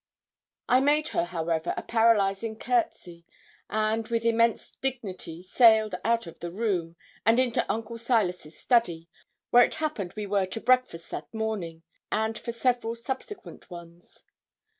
[0.67, 3.23] I made her, however, a paralysing courtesy,
[3.69, 9.09] and, with immense dignity, sailed out of the room, and into Uncle Silas's study,
[9.51, 14.23] where it happened we were to breakfast that morning, and for several subsequent ones.